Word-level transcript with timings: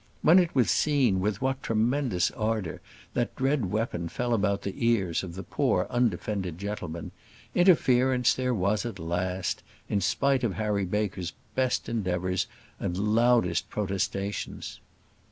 When 0.23 0.39
it 0.39 0.55
was 0.55 0.71
seen 0.71 1.19
with 1.19 1.43
what 1.43 1.61
tremendous 1.61 2.31
ardour 2.31 2.81
that 3.13 3.35
dread 3.35 3.67
weapon 3.69 4.09
fell 4.09 4.33
about 4.33 4.63
the 4.63 4.73
ears 4.83 5.21
of 5.21 5.35
the 5.35 5.43
poor 5.43 5.85
undefended 5.91 6.57
gentleman, 6.57 7.11
interference 7.53 8.33
there 8.33 8.51
was 8.55 8.83
at 8.83 8.97
last, 8.97 9.61
in 9.89 10.01
spite 10.01 10.43
of 10.43 10.55
Harry 10.55 10.85
Baker's 10.85 11.33
best 11.53 11.87
endeavours, 11.87 12.47
and 12.79 12.97
loudest 12.97 13.69
protestations. 13.69 14.79